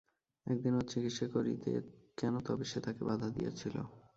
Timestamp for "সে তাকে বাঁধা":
2.65-3.27